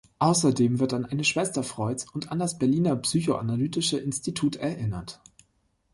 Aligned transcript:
Außerdem 0.17 0.79
wird 0.79 0.93
an 0.95 1.05
eine 1.05 1.23
Schwester 1.23 1.61
Freuds 1.61 2.09
und 2.11 2.31
an 2.31 2.39
das 2.39 2.57
Berliner 2.57 2.95
Psychoanalytische 2.95 3.99
Institut 3.99 4.55
erinnert. 4.55 5.21